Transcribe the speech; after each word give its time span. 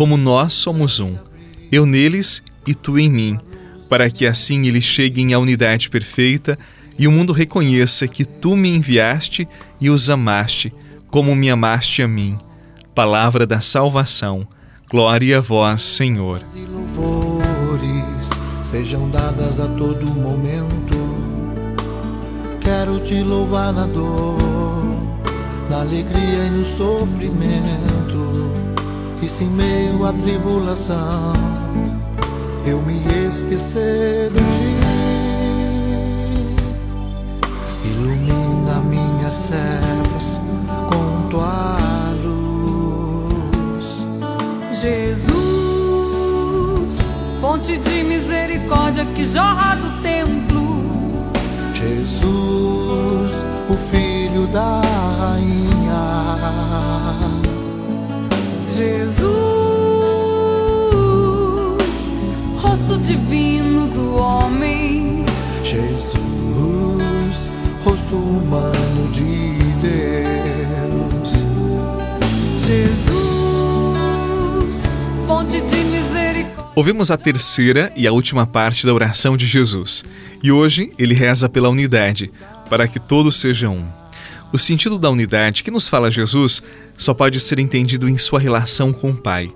como 0.00 0.16
nós 0.16 0.54
somos 0.54 0.98
um, 0.98 1.14
eu 1.70 1.84
neles 1.84 2.42
e 2.66 2.74
tu 2.74 2.98
em 2.98 3.10
mim, 3.10 3.38
para 3.86 4.08
que 4.08 4.26
assim 4.26 4.66
eles 4.66 4.82
cheguem 4.82 5.34
à 5.34 5.38
unidade 5.38 5.90
perfeita 5.90 6.58
e 6.98 7.06
o 7.06 7.12
mundo 7.12 7.34
reconheça 7.34 8.08
que 8.08 8.24
tu 8.24 8.56
me 8.56 8.74
enviaste 8.74 9.46
e 9.78 9.90
os 9.90 10.08
amaste, 10.08 10.72
como 11.10 11.36
me 11.36 11.50
amaste 11.50 12.00
a 12.00 12.08
mim. 12.08 12.38
Palavra 12.94 13.46
da 13.46 13.60
salvação. 13.60 14.48
Glória 14.90 15.36
a 15.36 15.40
vós, 15.42 15.82
Senhor. 15.82 16.40
E 16.54 16.60
louvores 16.60 18.24
sejam 18.70 19.06
dadas 19.10 19.60
a 19.60 19.66
todo 19.66 20.06
momento. 20.06 20.96
Quero 22.58 23.00
te 23.00 23.22
louvar 23.22 23.70
na 23.74 23.84
dor, 23.84 24.38
na 25.68 25.80
alegria 25.82 26.46
e 26.46 26.50
no 26.52 26.64
sofrimento 26.78 27.89
em 29.40 29.48
meio 29.48 30.04
à 30.04 30.12
tribulação 30.12 31.32
eu 32.66 32.80
me 32.82 32.98
esquecer 32.98 34.30
de 34.30 34.38
ti, 34.38 34.76
ilumina 37.84 38.80
minhas 38.80 39.34
trevas 39.48 40.26
com 40.88 41.28
tua 41.30 41.78
luz. 42.22 43.86
Jesus, 44.78 45.34
fonte 47.40 47.78
de 47.78 48.04
misericórdia 48.04 49.06
que 49.16 49.24
jorra 49.24 49.74
do 49.76 50.02
templo. 50.02 50.09
Ouvimos 76.74 77.10
a 77.10 77.18
terceira 77.18 77.92
e 77.96 78.06
a 78.06 78.12
última 78.12 78.46
parte 78.46 78.86
da 78.86 78.94
oração 78.94 79.36
de 79.36 79.44
Jesus. 79.44 80.04
E 80.40 80.52
hoje 80.52 80.92
ele 80.96 81.14
reza 81.14 81.48
pela 81.48 81.68
unidade, 81.68 82.30
para 82.68 82.86
que 82.86 83.00
todos 83.00 83.36
sejam 83.36 83.76
um. 83.76 83.88
O 84.52 84.58
sentido 84.58 84.96
da 84.96 85.10
unidade 85.10 85.64
que 85.64 85.70
nos 85.70 85.88
fala 85.88 86.12
Jesus 86.12 86.62
só 86.96 87.12
pode 87.12 87.40
ser 87.40 87.58
entendido 87.58 88.08
em 88.08 88.16
sua 88.16 88.38
relação 88.38 88.92
com 88.92 89.10
o 89.10 89.16
Pai. 89.16 89.50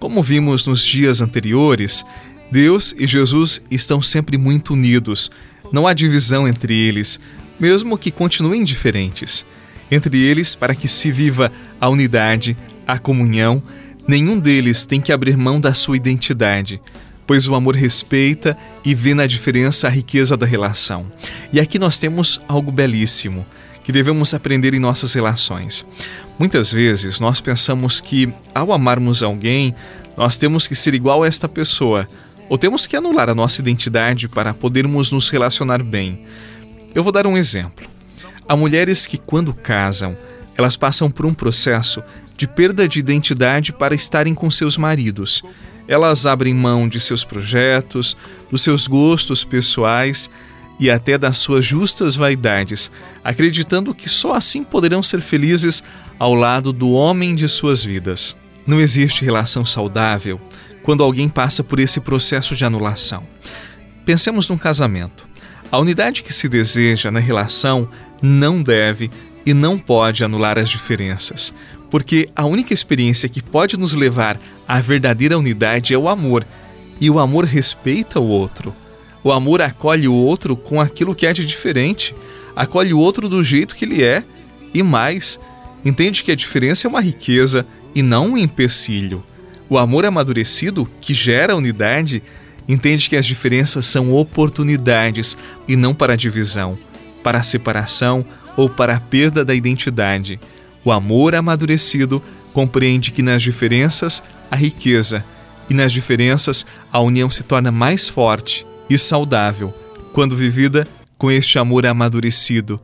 Como 0.00 0.22
vimos 0.22 0.66
nos 0.66 0.82
dias 0.82 1.20
anteriores, 1.20 2.02
Deus 2.50 2.94
e 2.98 3.06
Jesus 3.06 3.60
estão 3.70 4.00
sempre 4.00 4.38
muito 4.38 4.72
unidos. 4.72 5.30
Não 5.70 5.86
há 5.86 5.92
divisão 5.92 6.48
entre 6.48 6.74
eles, 6.74 7.20
mesmo 7.60 7.98
que 7.98 8.10
continuem 8.10 8.64
diferentes. 8.64 9.44
Entre 9.90 10.18
eles, 10.18 10.54
para 10.54 10.74
que 10.74 10.88
se 10.88 11.12
viva 11.12 11.52
a 11.78 11.90
unidade, 11.90 12.56
a 12.86 12.98
comunhão, 12.98 13.62
nenhum 14.06 14.38
deles 14.38 14.84
tem 14.84 15.00
que 15.00 15.12
abrir 15.12 15.36
mão 15.36 15.60
da 15.60 15.74
sua 15.74 15.96
identidade 15.96 16.80
pois 17.26 17.48
o 17.48 17.54
amor 17.54 17.74
respeita 17.74 18.56
e 18.84 18.94
vê 18.94 19.14
na 19.14 19.26
diferença 19.26 19.86
a 19.86 19.90
riqueza 19.90 20.36
da 20.36 20.46
relação. 20.46 21.10
E 21.52 21.60
aqui 21.60 21.78
nós 21.78 21.98
temos 21.98 22.40
algo 22.48 22.70
belíssimo 22.70 23.46
que 23.82 23.92
devemos 23.92 24.32
aprender 24.32 24.74
em 24.74 24.80
nossas 24.80 25.12
relações. 25.12 25.84
Muitas 26.38 26.72
vezes 26.72 27.20
nós 27.20 27.40
pensamos 27.40 28.00
que, 28.00 28.32
ao 28.54 28.72
amarmos 28.72 29.22
alguém, 29.22 29.74
nós 30.16 30.36
temos 30.36 30.66
que 30.66 30.74
ser 30.74 30.94
igual 30.94 31.22
a 31.22 31.26
esta 31.26 31.48
pessoa, 31.48 32.08
ou 32.48 32.56
temos 32.56 32.86
que 32.86 32.96
anular 32.96 33.28
a 33.28 33.34
nossa 33.34 33.60
identidade 33.60 34.26
para 34.28 34.54
podermos 34.54 35.12
nos 35.12 35.28
relacionar 35.28 35.82
bem. 35.82 36.24
Eu 36.94 37.02
vou 37.02 37.12
dar 37.12 37.26
um 37.26 37.36
exemplo. 37.36 37.86
Há 38.48 38.56
mulheres 38.56 39.06
que, 39.06 39.18
quando 39.18 39.52
casam, 39.52 40.16
elas 40.56 40.76
passam 40.76 41.10
por 41.10 41.26
um 41.26 41.34
processo 41.34 42.02
de 42.36 42.46
perda 42.46 42.88
de 42.88 42.98
identidade 42.98 43.72
para 43.72 43.94
estarem 43.94 44.34
com 44.34 44.50
seus 44.50 44.76
maridos. 44.76 45.42
Elas 45.86 46.26
abrem 46.26 46.54
mão 46.54 46.88
de 46.88 46.98
seus 46.98 47.24
projetos, 47.24 48.16
dos 48.50 48.62
seus 48.62 48.86
gostos 48.86 49.44
pessoais 49.44 50.30
e 50.78 50.90
até 50.90 51.16
das 51.16 51.38
suas 51.38 51.64
justas 51.64 52.16
vaidades, 52.16 52.90
acreditando 53.22 53.94
que 53.94 54.08
só 54.08 54.34
assim 54.34 54.64
poderão 54.64 55.02
ser 55.02 55.20
felizes 55.20 55.84
ao 56.18 56.34
lado 56.34 56.72
do 56.72 56.90
homem 56.90 57.34
de 57.34 57.48
suas 57.48 57.84
vidas. 57.84 58.36
Não 58.66 58.80
existe 58.80 59.24
relação 59.24 59.64
saudável 59.64 60.40
quando 60.82 61.02
alguém 61.02 61.28
passa 61.28 61.62
por 61.62 61.78
esse 61.78 62.00
processo 62.00 62.54
de 62.54 62.64
anulação. 62.64 63.26
Pensemos 64.04 64.48
num 64.48 64.58
casamento. 64.58 65.26
A 65.70 65.78
unidade 65.78 66.22
que 66.22 66.32
se 66.32 66.48
deseja 66.48 67.10
na 67.10 67.20
relação 67.20 67.88
não 68.22 68.62
deve 68.62 69.10
e 69.46 69.52
não 69.52 69.78
pode 69.78 70.24
anular 70.24 70.58
as 70.58 70.68
diferenças, 70.68 71.54
porque 71.90 72.28
a 72.34 72.44
única 72.44 72.72
experiência 72.72 73.28
que 73.28 73.42
pode 73.42 73.76
nos 73.76 73.94
levar 73.94 74.40
à 74.66 74.80
verdadeira 74.80 75.38
unidade 75.38 75.94
é 75.94 75.98
o 75.98 76.08
amor, 76.08 76.46
e 77.00 77.10
o 77.10 77.18
amor 77.18 77.44
respeita 77.44 78.20
o 78.20 78.26
outro. 78.26 78.74
O 79.22 79.32
amor 79.32 79.60
acolhe 79.62 80.08
o 80.08 80.14
outro 80.14 80.56
com 80.56 80.80
aquilo 80.80 81.14
que 81.14 81.26
é 81.26 81.32
de 81.32 81.44
diferente, 81.44 82.14
acolhe 82.54 82.94
o 82.94 82.98
outro 82.98 83.28
do 83.28 83.42
jeito 83.42 83.74
que 83.74 83.84
ele 83.84 84.02
é 84.02 84.22
e 84.72 84.82
mais, 84.82 85.38
entende 85.84 86.22
que 86.22 86.32
a 86.32 86.36
diferença 86.36 86.86
é 86.86 86.90
uma 86.90 87.00
riqueza 87.00 87.66
e 87.94 88.02
não 88.02 88.32
um 88.32 88.38
empecilho. 88.38 89.22
O 89.68 89.78
amor 89.78 90.04
amadurecido, 90.04 90.88
que 91.00 91.14
gera 91.14 91.56
unidade, 91.56 92.22
entende 92.68 93.08
que 93.08 93.16
as 93.16 93.26
diferenças 93.26 93.86
são 93.86 94.12
oportunidades 94.12 95.36
e 95.66 95.76
não 95.76 95.94
para 95.94 96.16
divisão, 96.16 96.78
para 97.22 97.42
separação 97.42 98.24
ou 98.56 98.68
para 98.68 98.96
a 98.96 99.00
perda 99.00 99.44
da 99.44 99.54
identidade. 99.54 100.38
O 100.84 100.92
amor 100.92 101.34
amadurecido 101.34 102.22
compreende 102.52 103.10
que 103.10 103.22
nas 103.22 103.42
diferenças 103.42 104.22
há 104.50 104.56
riqueza 104.56 105.24
e 105.68 105.74
nas 105.74 105.92
diferenças 105.92 106.64
a 106.92 107.00
união 107.00 107.30
se 107.30 107.42
torna 107.42 107.72
mais 107.72 108.08
forte 108.08 108.66
e 108.88 108.98
saudável, 108.98 109.74
quando 110.12 110.36
vivida 110.36 110.86
com 111.16 111.30
este 111.30 111.58
amor 111.58 111.86
amadurecido, 111.86 112.80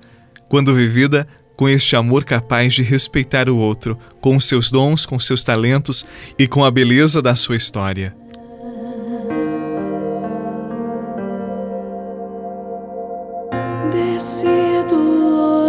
quando 0.49 0.75
vivida 0.75 1.29
com 1.57 1.69
este 1.69 1.95
amor 1.95 2.25
capaz 2.25 2.73
de 2.73 2.83
respeitar 2.83 3.49
o 3.51 3.57
outro, 3.57 3.99
com 4.21 4.41
seus 4.41 4.71
dons, 4.71 5.05
com 5.05 5.21
seus 5.21 5.45
talentos 5.45 6.07
e 6.39 6.49
com 6.49 6.65
a 6.65 6.71
beleza 6.71 7.21
da 7.21 7.35
sua 7.35 7.55
história. 7.55 8.17
Decido 13.93 14.80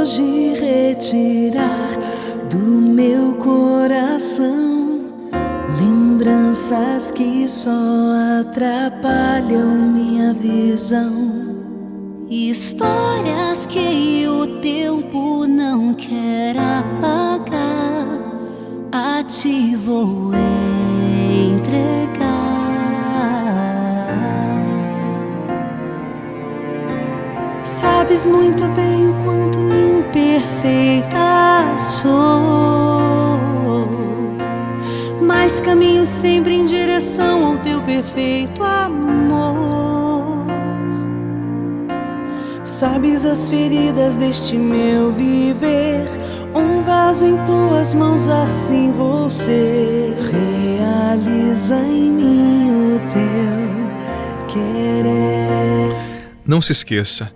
hoje 0.01 0.55
retirar 0.55 1.91
do 2.49 2.57
meu 2.57 3.35
coração 3.35 5.11
lembranças 5.79 7.11
que 7.11 7.47
só 7.47 7.69
atrapalham 8.39 9.75
minha 9.75 10.33
visão, 10.33 11.11
histórias 12.27 13.67
que 13.67 14.27
o 14.27 14.59
tempo 14.59 15.45
não 15.45 15.93
quer 15.93 16.57
apagar, 16.57 18.07
a 18.91 19.21
ti 19.21 19.75
vou 19.75 20.31
entregar. 21.47 22.41
Sabes 27.63 28.25
muito 28.25 28.63
bem 28.69 29.09
o 29.09 29.13
quanto 29.23 29.59
me 29.59 29.90
imperfeita 30.11 31.77
sou, 31.77 32.09
mas 35.21 35.61
caminho 35.61 36.05
sempre 36.05 36.53
em 36.53 36.65
direção 36.65 37.45
ao 37.45 37.57
teu 37.59 37.81
perfeito 37.81 38.61
amor. 38.61 40.45
Sabes 42.63 43.23
as 43.25 43.49
feridas 43.49 44.17
deste 44.17 44.57
meu 44.57 45.13
viver, 45.13 46.05
um 46.53 46.83
vaso 46.83 47.25
em 47.25 47.37
tuas 47.45 47.93
mãos, 47.93 48.27
assim 48.27 48.91
você 48.91 50.13
realiza 50.29 51.77
em 51.77 52.11
mim 52.11 52.95
o 52.95 52.99
teu 53.13 54.47
querer. 54.47 55.95
Não 56.45 56.61
se 56.61 56.73
esqueça 56.73 57.31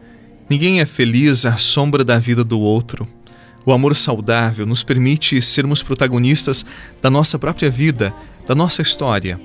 Ninguém 0.50 0.80
é 0.80 0.86
feliz 0.86 1.46
à 1.46 1.58
sombra 1.58 2.04
da 2.04 2.20
vida 2.20 2.44
do 2.44 2.60
outro. 2.60 3.08
O 3.66 3.72
amor 3.74 3.96
saudável 3.96 4.64
nos 4.66 4.84
permite 4.84 5.42
sermos 5.42 5.82
protagonistas 5.82 6.64
da 7.02 7.10
nossa 7.10 7.40
própria 7.40 7.70
vida, 7.72 8.14
da 8.48 8.54
nossa 8.54 8.84
história. 8.84 9.42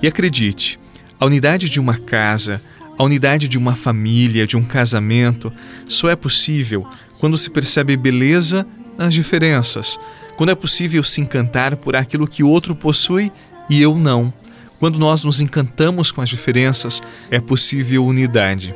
E 0.00 0.06
acredite, 0.06 0.78
a 1.18 1.26
unidade 1.26 1.68
de 1.68 1.80
uma 1.80 1.96
casa, 1.96 2.62
a 2.96 3.02
unidade 3.02 3.48
de 3.48 3.58
uma 3.58 3.74
família, 3.74 4.46
de 4.46 4.56
um 4.56 4.62
casamento, 4.62 5.52
só 5.88 6.08
é 6.08 6.14
possível 6.14 6.86
quando 7.18 7.36
se 7.36 7.50
percebe 7.50 7.96
beleza 7.96 8.64
nas 8.96 9.12
diferenças, 9.12 9.98
quando 10.36 10.50
é 10.50 10.54
possível 10.54 11.02
se 11.02 11.20
encantar 11.20 11.76
por 11.76 11.96
aquilo 11.96 12.28
que 12.28 12.44
o 12.44 12.48
outro 12.48 12.76
possui 12.76 13.32
e 13.68 13.82
eu 13.82 13.96
não. 13.96 14.32
Quando 14.78 14.98
nós 14.98 15.24
nos 15.24 15.40
encantamos 15.40 16.12
com 16.12 16.20
as 16.20 16.28
diferenças, 16.28 17.02
é 17.28 17.40
possível 17.40 18.06
unidade. 18.06 18.74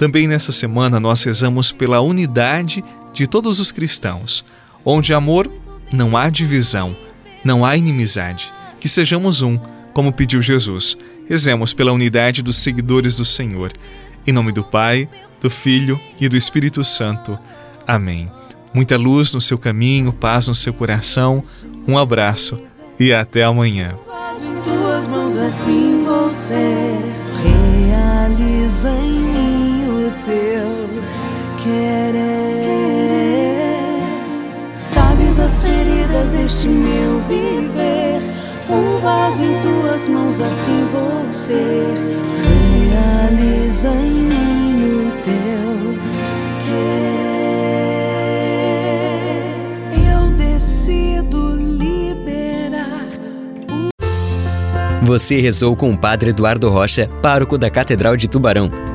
Também 0.00 0.26
nessa 0.26 0.50
semana 0.50 0.98
nós 0.98 1.22
rezamos 1.24 1.72
pela 1.72 2.00
unidade 2.00 2.82
de 3.12 3.26
todos 3.26 3.60
os 3.60 3.70
cristãos, 3.70 4.42
onde 4.82 5.12
amor 5.12 5.46
não 5.92 6.16
há 6.16 6.30
divisão, 6.30 6.96
não 7.44 7.66
há 7.66 7.76
inimizade. 7.76 8.50
Que 8.80 8.88
sejamos 8.88 9.42
um, 9.42 9.58
como 9.92 10.10
pediu 10.10 10.40
Jesus. 10.40 10.96
Rezemos 11.28 11.74
pela 11.74 11.92
unidade 11.92 12.40
dos 12.40 12.56
seguidores 12.56 13.14
do 13.14 13.26
Senhor. 13.26 13.70
Em 14.26 14.32
nome 14.32 14.52
do 14.52 14.64
Pai, 14.64 15.06
do 15.38 15.50
Filho 15.50 16.00
e 16.18 16.30
do 16.30 16.36
Espírito 16.36 16.82
Santo. 16.82 17.38
Amém. 17.86 18.32
Muita 18.72 18.96
luz 18.96 19.34
no 19.34 19.40
seu 19.40 19.58
caminho, 19.58 20.14
paz 20.14 20.48
no 20.48 20.54
seu 20.54 20.72
coração. 20.72 21.44
Um 21.86 21.98
abraço 21.98 22.58
e 22.98 23.12
até 23.12 23.44
amanhã. 23.44 23.98
Em 24.32 24.62
tuas 24.62 25.08
mãos 25.08 25.36
assim 25.36 26.02
você 26.06 26.74
realiza 27.44 28.88
em 28.88 29.20
mim 29.20 29.49
querer. 31.62 32.40
Sabes 34.78 35.38
as 35.38 35.62
feridas 35.62 36.30
deste 36.30 36.68
meu 36.68 37.20
viver. 37.28 38.20
Um 38.68 38.98
vaso 39.00 39.44
em 39.44 39.60
tuas 39.60 40.08
mãos, 40.08 40.40
assim 40.40 40.86
vou 40.92 41.32
ser. 41.32 41.94
Realiza 42.90 43.88
em 43.88 44.24
mim 44.24 45.08
o 45.08 45.12
teu 45.22 45.98
querer. 46.64 47.30
Eu 50.12 50.30
decido 50.32 51.56
liberar. 51.56 53.06
Você 55.02 55.40
rezou 55.40 55.74
com 55.74 55.92
o 55.92 55.98
Padre 55.98 56.30
Eduardo 56.30 56.68
Rocha, 56.70 57.08
pároco 57.20 57.58
da 57.58 57.68
Catedral 57.68 58.16
de 58.16 58.28
Tubarão. 58.28 58.89